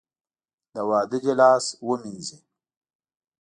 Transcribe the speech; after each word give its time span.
د 0.73 0.75
واده 0.89 1.17
دې 1.23 1.33
لاس 1.41 1.65
ووېنځي. 1.85 2.37